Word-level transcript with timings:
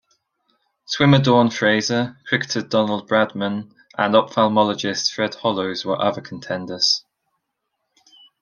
Swimmer 0.85 1.19
Dawn 1.19 1.51
Fraser, 1.51 2.17
cricketer 2.27 2.63
Donald 2.63 3.07
Bradman, 3.07 3.71
and 3.99 4.15
ophthalmologist 4.15 5.11
Fred 5.13 5.35
Hollows 5.35 5.85
were 5.85 6.01
other 6.01 6.21
contenders. 6.21 7.05